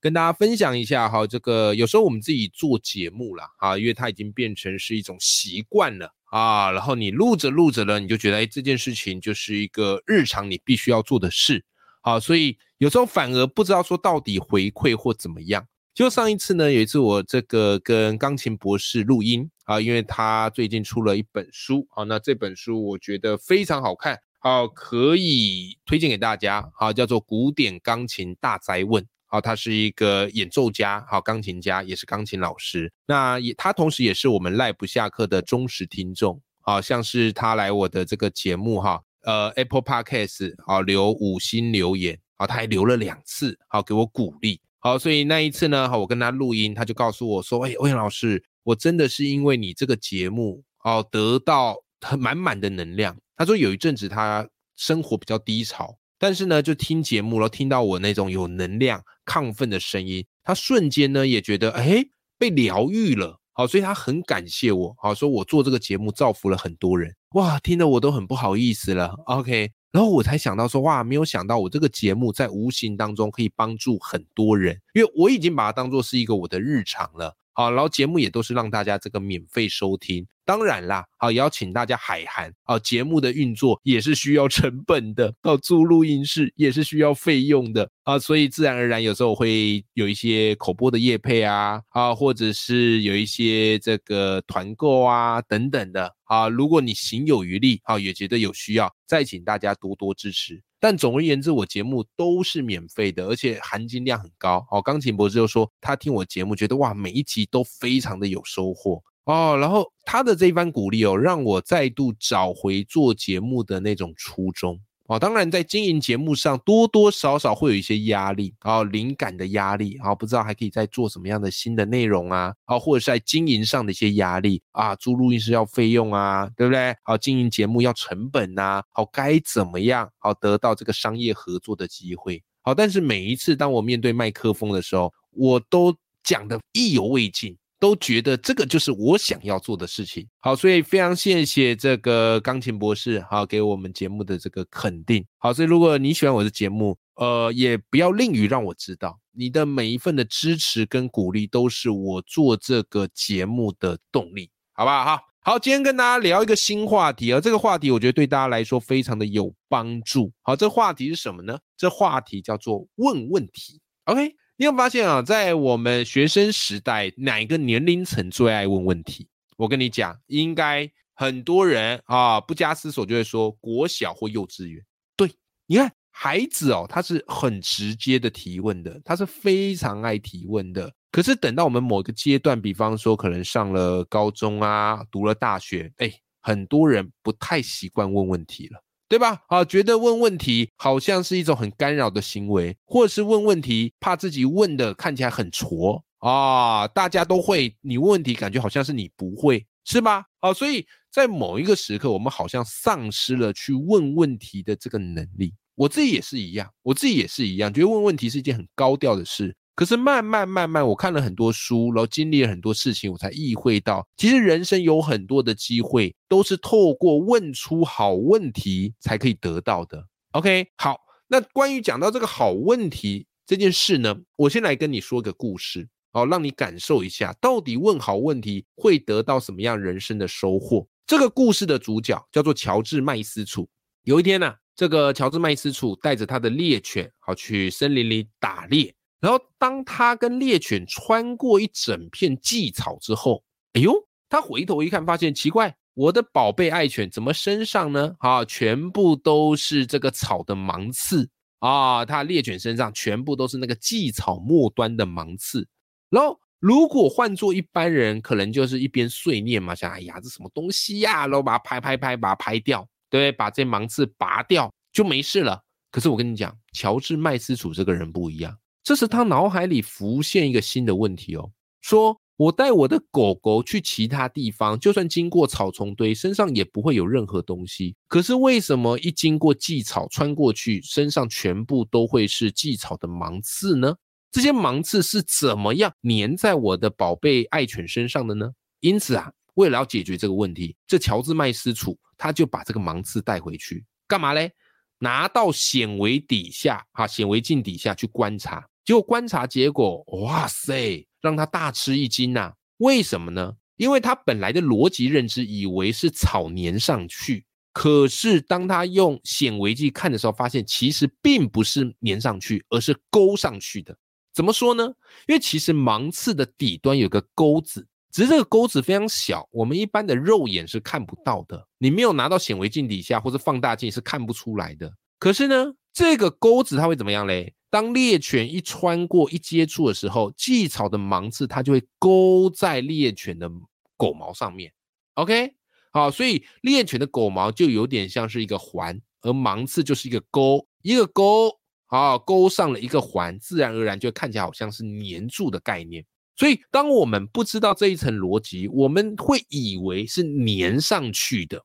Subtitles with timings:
[0.00, 11.64] 跟大家分享一下哈，这个有时候我们自己做节目啦，啊，因为它已经变成是一种习惯了啊，然后你录着录着呢，你就觉得哎，这件事情就是一个日常你必须要做的事，
[12.00, 15.66] 好，所以有时候反而不知道说到底回馈或怎么样。
[15.94, 29.02] 就上一次呢，有一次我这个跟钢琴博士录音啊，因为他最近出了一本书啊，那这本书我觉得非常好看，好可以推荐给大家，好叫做《古典钢琴大灾问》。
[29.30, 32.90] 好，他是一个演奏家，好钢琴家，也是钢琴老师。
[33.06, 44.58] 那也他同时也是我们赖不下课的忠实听众，好像是他来我的这个节目哈，呃 Apple Podcast 好留五星留言，好他还留了两次，好给我鼓励。
[44.78, 53.14] 好，所以那一次呢，好我跟他录音，他就告诉我说，哎，欧阳老师，我真的是因为你这个节目，哦得到很满满的能量。
[53.36, 55.97] 他说有一阵子他生活比较低潮。
[56.18, 62.04] 但是呢，就听节目了，听到我那种有能量、亢奋的声音，他瞬间呢也觉得哎
[62.38, 80.24] 被疗愈了，好，所以他很感谢我，好，说我做这个节目造福了很多人，哇，听得我都很不好意思了，OK，然后我才想到说，哇，没有想到我这个节目在无形当中可以帮助很多人，因为我已经把它当做是一个我的日常了，好，然后节目也都是让大家这个免费收听。
[80.44, 100.62] 当然啦，好，也请大家海涵，好，节目的运作也是需要成本的，到租录音室也是需要费用的啊，所以自然而然有时候会有一些口播的业配啊，啊，或者是有一些这个团购啊等等的啊，如果你行有余力，啊，也觉得有需要，再请大家多多支持。
[100.80, 104.66] 但总而言之，我节目都是免费的，而且含金量很高。
[104.70, 109.02] 哦，钢琴博士就说他听我节目，觉得哇，每一集都非常的有收获。
[109.24, 114.80] 哦，然后他的这一番鼓励哦，让我再度找回做节目的那种初衷。
[115.08, 126.94] 哦，当然在经营节目上多多少少会有一些压力，哦，灵感的压力，啊，不知道还可以再做什么样的新的内容啊，啊，或者是在经营上的一些压力啊，租录音室要费用啊，对不对？
[127.04, 132.42] 好，经营节目要成本呐，好，该怎么样好得到这个商业合作的机会？
[132.60, 137.56] 好，但是每一次当我面对麦克风的时候，我都讲的意犹未尽。
[137.80, 140.26] 都觉得这个就是我想要做的事情。
[140.40, 145.24] 好，所以非常谢谢这个钢琴博士，好给我们节目的这个肯定。
[145.38, 155.04] 好，所以如果你喜欢我的节目，呃，也不要吝于让我知道，你的每一份的支持跟鼓励都是我做这个节目的动力，好不好？
[155.04, 160.32] 好，好，今天跟大家聊一个新话题，而这个话题我觉得对大家来说非常的有帮助。
[160.42, 161.58] 好，这话题是什么呢？
[161.76, 163.80] 这话题叫做问问题。
[164.04, 164.34] OK。
[164.60, 169.28] 你有发现啊，在我们学生时代，哪个年龄层最爱问问题？
[169.56, 174.84] 我跟你讲，应该很多人啊，不加思索就会说国小或幼稚园。
[175.16, 175.30] 对，
[175.66, 180.92] 你看孩子哦，他是很直接的提问的，他是非常爱提问的。
[181.12, 188.82] 可是等到我们某个阶段，比方说可能上了高中啊，读了大学，哎，很多人不太习惯问问题了。
[189.08, 189.42] 对吧？
[189.48, 196.86] 啊，觉得问问题好像是一种很干扰的行为，或者是问问题怕自己问的看起来很挫啊。
[196.88, 200.24] 大家都会，你问问题感觉好像是你不会，是吧？
[200.40, 205.54] 啊，所以在某一个时刻，我们好像丧失了去问问题的这个能力。
[205.74, 209.54] 我自己也是一样，我自己也是一样，觉得问问题是一件很高调的事。
[209.78, 220.04] 可是慢慢慢慢，我看了很多书，然后经历了很多事情，我才意会到，其实人生有很多的机会，都是透过问出好问题才可以得到的。
[220.32, 230.84] OK，好，那关于讲到这个好问题这件事呢，我先来跟你说个故事，好，让你感受一下，到底问好问题会得到什么样人生的收获。
[231.06, 233.68] 这个故事的主角叫做乔治麦斯楚。
[234.02, 238.92] 有一天呢，这个乔治麦斯楚带着他的猎犬，好去森林里打猎。
[239.20, 243.42] 然后，当他跟猎犬穿过一整片蓟草之后，
[243.72, 243.92] 哎呦，
[244.28, 248.14] 他回头一看，发现奇怪，我的宝贝爱犬怎么身上呢？
[248.20, 251.28] 啊，全部都是这个草的芒刺
[251.58, 252.04] 啊！
[252.04, 255.66] 他猎犬身上全部都是那个蓟草末端的芒刺。
[256.10, 261.26] 然后，如果换做一般人，可能就是一边碎念嘛，想，哎呀，这什么东西呀？
[261.26, 265.60] 然后把它拍拍拍，把它拍掉，对，把这芒刺拔掉就没事了。
[265.90, 268.56] 可是我跟你讲，乔治麦斯楚这个人不一样。
[268.82, 277.96] 这时他脑海里浮现一个新的问题哦，说我带我的狗狗去其他地方，就算经过草丛堆，身上也不会有任何东西。
[278.06, 283.94] 可是为什么一经过蓟草，穿过去，身上全部都会是蓟草的芒刺呢？
[284.30, 288.52] 这些芒刺是怎么样粘在我的宝贝爱犬身上的呢？
[288.80, 294.52] 因此啊，为了要解决这个问题，这乔治麦斯楚他就把这个芒刺带回去，干嘛嘞？
[294.98, 298.66] 拿到显微底下啊，显微镜底下去观察。
[298.84, 302.52] 结果观察结果，哇塞，让他大吃一惊呐！
[302.78, 303.54] 为什么呢？
[303.76, 313.96] 因为他本来的逻辑认知以为是草粘上去，可是当他用显微镜看的时候，发现其实并不是粘上去，而是勾上去的。
[314.32, 314.84] 怎么说呢？
[315.26, 317.86] 因为其实芒刺的底端有个钩子。
[318.10, 321.66] 只是这个钩子非常小，我们一般的肉眼是看不到的。
[321.78, 324.92] 你没有拿到显微镜底下或者放大镜是看不出来的。
[325.18, 327.54] 可是呢，这个钩子它会怎么样嘞？
[327.70, 333.50] 当猎犬一穿过、一接触的时候，蓟草的芒刺它就会勾在猎犬的
[333.96, 334.72] 狗毛上面。
[335.14, 335.52] OK，
[335.92, 341.52] 好，所以猎犬的狗毛就有点像是一个环，而芒刺就是一个钩，一个钩，
[341.84, 346.02] 好，勾上了一个环，自然而然就看起来好像是粘住的概念。
[346.38, 351.60] 所以，当我们不知道这一层逻辑，我们会以为是粘上去的，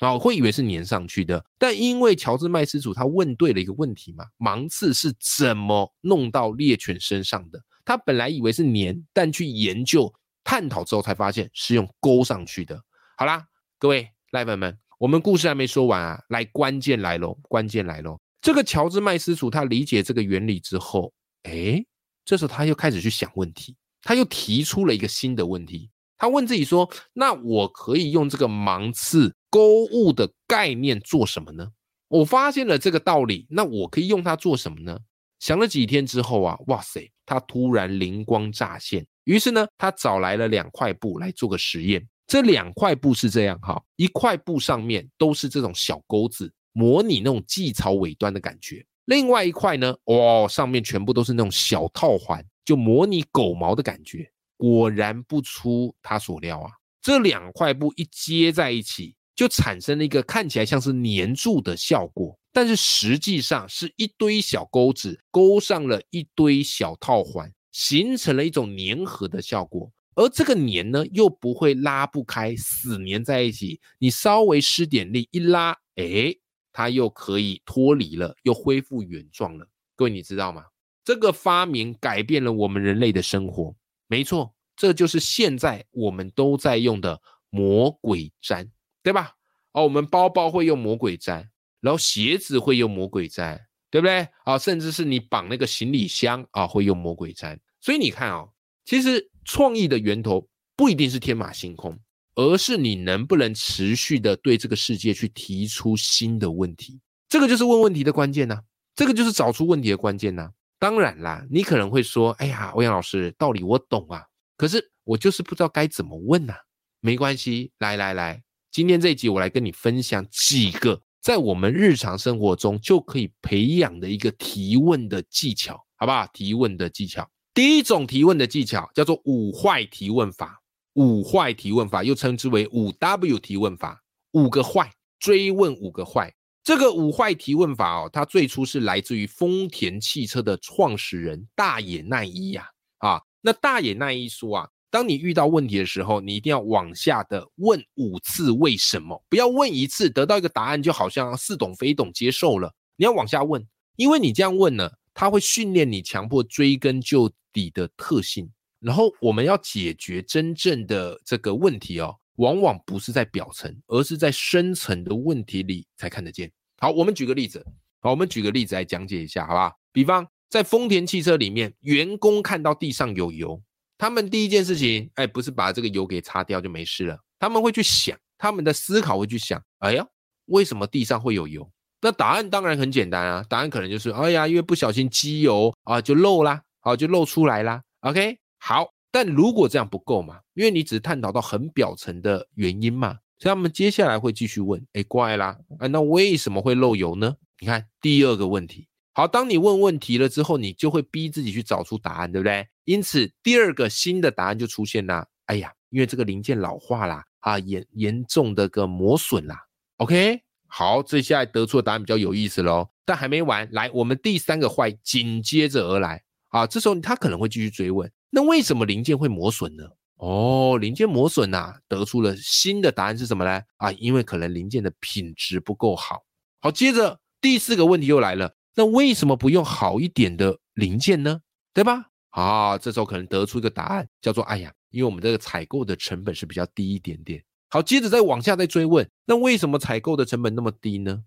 [0.00, 1.44] 啊，会以为是粘上去的。
[1.56, 7.62] 但因为乔治麦斯主他问对了一个问题嘛，芒刺是怎么弄到猎犬身上的？
[7.84, 10.12] 他本来以为是粘，但去研究
[10.42, 12.82] 探讨之后才发现是用勾上去的。
[13.16, 13.46] 好啦，
[13.78, 18.18] 各位赖粉们，我们故事还没说完啊，来关键来喽，关键来喽。
[18.40, 21.12] 这个乔治麦斯主他理解这个原理之后，
[21.44, 21.80] 哎，
[22.24, 23.76] 这时候他又开始去想问题。
[24.06, 31.66] 他又提出了一个新的问题，他问自己说：“那我可以用这个芒刺勾物的概念做什么呢？”
[32.06, 34.96] 我发现了这个道理，那我可以用它做什么呢？
[35.40, 39.04] 想了几天之后啊，哇塞，他突然灵光乍现。
[39.24, 42.06] 于是呢，他找来了两块布来做个实验。
[42.28, 52.44] 这两块布是这样哈，一块布上面都是这种小钩子，模拟那种蓟草尾端的感觉；另外一块呢，哇，上面全部都是那种小套环。
[52.66, 56.70] 就模拟狗毛的感觉，果然不出他所料啊！
[57.00, 69.92] 这两块布一接在一起，就产生了一个看起来像是粘住的效果，但是实际上是一堆小钩子勾上了一堆小套环，形成了一种粘合的效果。
[70.16, 73.80] 而这个粘呢，又不会拉不开，死粘在一起。
[73.98, 76.34] 你稍微施点力一拉，哎，
[76.72, 79.68] 它又可以脱离了，又恢复原状了。
[79.94, 80.64] 各位，你知道吗？
[81.06, 83.72] 这个发明改变了我们人类的生活，
[84.08, 88.68] 没错，这就是现在我们都在用的魔鬼粘，
[89.04, 89.30] 对吧？
[89.70, 91.48] 哦，我们包包会用魔鬼粘，
[91.80, 93.56] 然后鞋子会用魔鬼粘，
[93.88, 94.26] 对不对？
[94.44, 97.56] 啊，甚至是你绑那个行李箱啊，会用魔鬼粘。
[97.80, 98.44] 所以你看啊，
[98.84, 101.96] 其实创意的源头不一定是天马行空，
[102.34, 106.98] 而是你能不能持续的对这个世界去提出新的问题，
[107.28, 108.60] 这个就是问问题的关键呢，
[108.96, 110.50] 这个就是找出问题的关键呢。
[110.78, 114.22] 当然啦，你可能会说：“哎呀，欧阳老师，道理我懂啊，
[114.56, 116.54] 可是我就是不知道该怎么问呐。”
[117.00, 126.26] 没关系，来来来，今天这一集我来跟你分享几个在我们日常生活中就可以培养的一个提问的技巧，好不好？
[126.32, 130.60] 提问的技巧，第一种提问的技巧叫做五坏提问法，
[130.94, 136.34] 五坏提问法又称之为五 W 提问法，五个坏，追问五个坏。
[136.66, 142.68] 这个五坏提问法哦，它最初是来自于丰田汽车的创始人大野奈一呀。
[142.98, 152.74] 啊，那大野奈一说啊，当你遇到问题的时候，你一定要往下的问五次为什么，不要问一次得到一个答案就好像似懂非懂接受了。
[152.96, 158.50] 你要往下问，因为你这样问呢，它会训练你强迫追根究底的特性。
[158.80, 162.16] 然后我们要解决真正的这个问题哦。
[162.36, 166.50] 往往不是在表层，而是在深层的问题里才看得见。
[166.78, 167.64] 好，我们举个例子，
[168.00, 169.72] 好，我们举个例子来讲解一下，好不好？
[169.92, 173.60] 比方在丰田汽车里面，员工看到地上有油，
[173.98, 180.06] 他们第一件事情，哎，不是把这个油给擦掉就没事了，他们会去想，他们的思考会去想，哎呀，
[180.46, 181.68] 为什么地上会有油？
[182.02, 187.82] 那答案当然很简单啊，答案可能就是，哎呀，因为不小心机油啊就漏啦，好就漏出来啦。
[188.00, 188.95] OK，好。
[189.16, 190.38] 但如果这样不够嘛？
[190.52, 197.34] 因为你只是探讨到很表层的原因嘛，所以他们接下来会继续问：哎，怪啦，啊，那为什么会漏油呢？
[197.58, 202.68] 你看第二个问题，好，当你问问题了之后，你就会逼自己去找出答案，对不对？
[202.84, 205.26] 因此第二个新的答案就出现啦。
[205.46, 209.56] 哎呀，因为这个零件老化啦，啊，严严重的个磨损啦。
[209.96, 212.86] OK，好，这下来得出的答案比较有意思喽。
[213.06, 218.12] 但还没完，来，我们第三个坏紧接着而来啊，这时候他可能会继续追问。
[218.30, 219.84] 那为什么零件会磨损呢？
[220.16, 223.62] 哦，零件磨损呐，得出了新的答案是什么呢？
[223.76, 226.24] 啊，因为可能零件的品质不够好。
[226.60, 231.40] 好，接着第四个问题又来了，那为什么不用好一点的零件呢？
[231.74, 232.06] 对吧？
[232.30, 237.44] 啊，这时候可能得出一个答案，叫做哎呀，因为我们这个采购的成本是比较低一点点。
[237.68, 241.22] 好，接着再往下再追问，那为什么采购的成本那么低呢？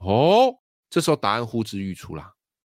[0.00, 0.54] 哦，
[0.90, 2.32] 这时候答案呼之欲出啦，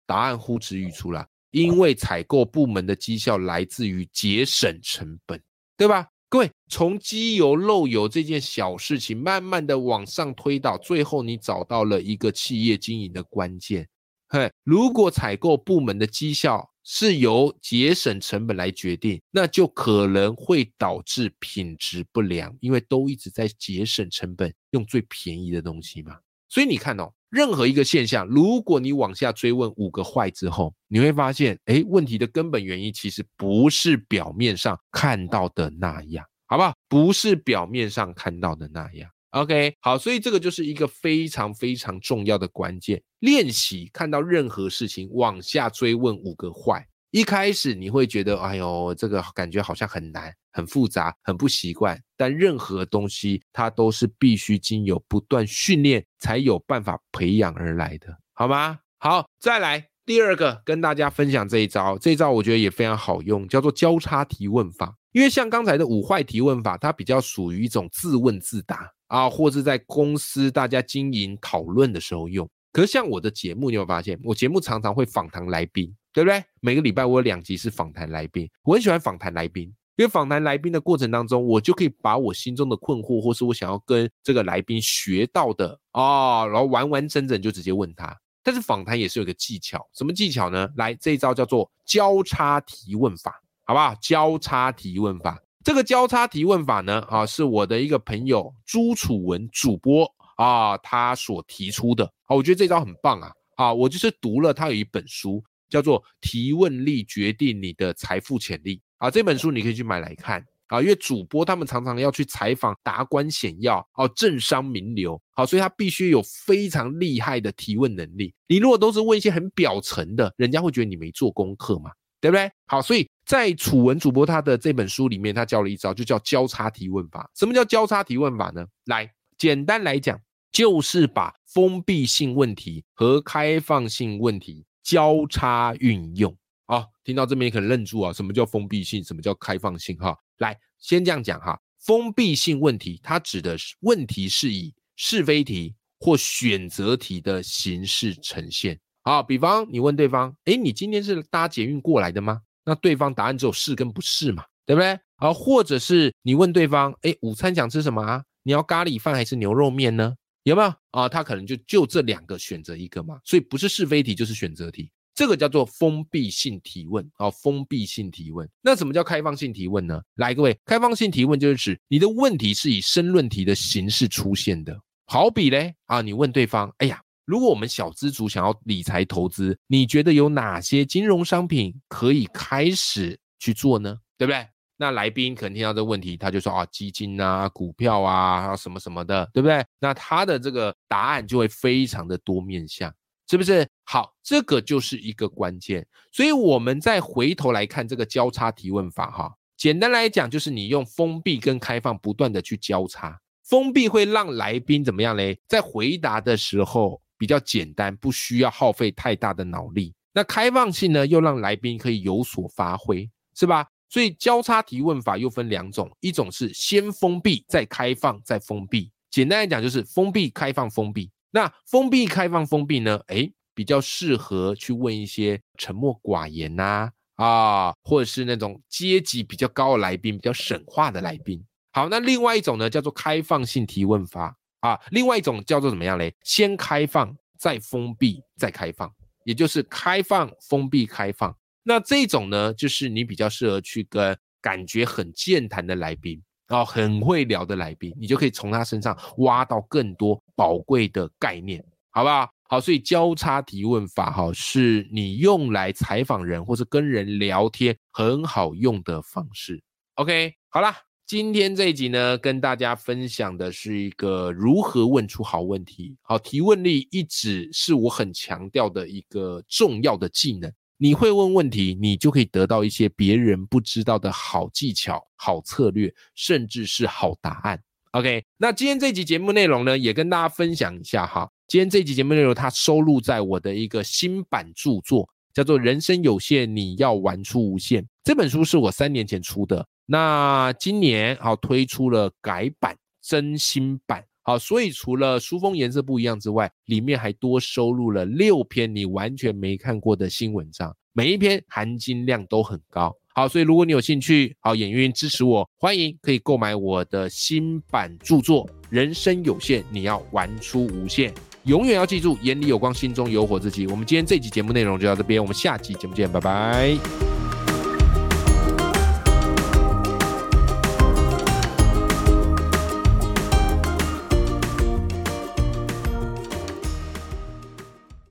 [0.05, 1.27] 答案呼之欲出啦。
[1.51, 5.41] 因为采购部门的绩效来自于节省成本，
[5.77, 6.07] 对吧？
[6.29, 13.85] 各位，从机油漏油这件小事情，慢慢的往上推导，最后你找到了一个企业经营的关键。
[14.29, 26.17] 嘿，如果采购部门的绩效是由节省成本来决定，那就可能会导致品质不良，因为都一直在节省成本，用最便宜的东西嘛。
[26.51, 27.11] 所以你看哦。
[27.31, 36.73] 任何一个现象，如果你往下追问五个坏之后，你会发现，哎，问题的根本原因其实不是表面上看到的那样，好不好？
[36.89, 39.09] 不是表面上看到的那样。
[39.29, 43.89] OK，好，所以这个就是一个非常非常重要的关键练习。
[43.93, 46.85] 看到任何事情，往下追问五个坏。
[47.11, 51.99] 一开始你会觉得，哎呦，这个感觉好像很难、很复杂、很不习惯。
[52.15, 58.79] 但任何东西，它都是必须经由不断训练才有办法培养而来的，好吗？
[58.97, 61.97] 好，再来第二个，跟大家分享这一招。
[61.97, 64.95] 这一招我觉得也非常好用，叫做交叉提问法。
[65.11, 72.49] 因为像刚才的五坏提问法，它比较属于一种自问自答啊，或是在公司大家经营讨论的时候用。
[72.71, 75.93] 可是像我的节目，你有发现，我节目常常会访谈来宾。
[76.13, 76.43] 对不对？
[76.59, 79.63] 每个礼拜我有两集是访谈来宾，我很喜欢访谈来宾，
[79.95, 88.15] 因为访谈来宾的过程当中，我就可以把我心中的困惑，或是我想要跟这个来宾学到的啊，然后完完整整就直接问他。
[88.43, 90.67] 但是访谈也是有个技巧，什么技巧呢？
[90.75, 93.95] 来，这一招叫做交叉提问法，好不好？
[94.01, 102.11] 交叉提问法，这个交叉提问法呢，啊，是我的一个朋友朱楚文主播啊，他所提出的。
[102.23, 105.41] 好，我觉得这招很棒啊，啊，我就是读了他有一本书。
[105.71, 109.09] 叫做提问力决定你的财富潜力啊！
[109.09, 118.33] 这本书你可以去买来看啊，因为主播他们常常要去采访达官显要哦，政商名流，好，所以他必须有非常厉害的提问能力。
[118.47, 122.51] 你如果都是问一些很表层的，人家会觉得你没做功课嘛，对不对？
[122.67, 127.29] 好，所以在楚文主播他的这本书里面，他教了一招，就叫交叉提问法。
[127.35, 128.65] 什么叫交叉提问法呢？
[128.85, 130.19] 来，简单来讲，
[130.51, 134.65] 就是把封闭性问题和开放性问题。
[134.83, 136.35] 交叉运用
[136.65, 139.03] 啊，听到这边可能愣住啊，什么叫封闭性？
[139.03, 139.97] 什么叫开放性？
[139.97, 149.21] 哈，来先这样讲哈，封闭性问题它指的是问题是以是非题或选择题的形式呈现啊。
[149.21, 152.41] 比方你问对方，哎，你今天是搭捷运过来的吗？
[152.63, 154.97] 那对方答案只有是跟不是嘛，对不对？
[155.17, 158.23] 啊，或者是你问对方，哎，午餐想吃什么啊？
[158.43, 160.15] 你要咖喱饭还是牛肉面呢？
[160.43, 161.07] 有没有啊？
[161.07, 167.29] 他可能就就这两个选择一个嘛，所以不是是非题就是选择题，这个叫做封闭性提问啊。
[167.29, 170.01] 封闭性提问，那什么叫开放性提问呢？
[170.15, 174.79] 来，各位，开放性提问就是指你的问题是以申论题的形式出现的。
[175.05, 183.97] 好比嘞啊，你问对方，哎呀，如果我们小资族想要理财投资，你觉得有哪些金融商品可以开始去做呢？
[184.17, 184.47] 对不对？
[184.81, 189.63] 那来宾可能听到这问题，他就说啊，基金啊，股票啊，还有什么什么的，对不对？
[189.79, 192.91] 那他的这个答案就会非常的多面向，
[193.29, 193.67] 是不是？
[193.85, 195.85] 好，这个就是一个关键。
[196.11, 205.39] 所以我们再回头来看这个交叉提问法，哈，简单来讲就是你用封闭跟开放不断的去交叉，封闭会让来宾怎么样嘞？
[205.47, 209.93] 在回答的时候比较简单，不需要耗费太大的脑力。
[210.11, 213.67] 那开放性呢，又让来宾可以有所发挥，是吧？
[213.91, 218.89] 所以交叉提问法又分两种，一种是先封闭再开放再封闭。
[219.09, 221.11] 简单来讲就是封闭、开放、封闭。
[221.29, 222.97] 那封闭、开放、封闭呢？
[223.07, 231.43] 哎，比较适合去问一些沉默寡言呐啊，或者是那种阶级比较高的来宾，比较省话的来宾。
[231.73, 236.15] 好，那另外一种呢叫做开放性提问法啊，另外一种叫做怎么样嘞？
[236.23, 238.89] 先开放再封闭再开放，
[239.25, 241.35] 也就是开放、封闭、开放。
[241.63, 252.29] 那这种呢，就是你比较适合去跟感觉很健谈的来宾然后，很会聊的来宾，你就可以从他身上挖到更多宝贵的概念，好不好？
[252.49, 259.63] 好，所以交叉提问法哈，是你用来采访人或者跟人聊天很好用的方式。
[259.95, 260.75] OK，好啦，
[261.05, 265.95] 今天这一集呢，跟大家分享的是一个如何问出好问题。
[266.01, 270.51] 好，提问力一直是我很强调的一个重要的技能。
[270.83, 277.61] 你会问问题，你就可以得到一些别人不知道的好技巧、好策略，甚至是好答案。
[277.91, 281.29] OK，那今天这集节目内容呢，也跟大家分享一下哈。
[281.47, 287.83] 今天这集节目内容，它收录在我的一个新版著作，叫做《人生有限，你要玩出无限》。
[288.03, 294.03] 这本书是我三年前出的，那今年好推出了改版、真新版。
[294.31, 302.95] 好，所以除了书封颜色不一样之外，里面还多收录了六篇你完全没看过的新文章，每一篇含金量都很高。
[303.13, 311.11] 好，所以如果你有兴趣，好，演运支持我，欢迎可以购买我的新版著作《人生有限，你要玩出无限》，
[311.43, 313.67] 永远要记住，眼里有光，心中有火自己。
[313.67, 317.20] 我们今天这集节目内容就到这边，我们下集节目见，拜拜。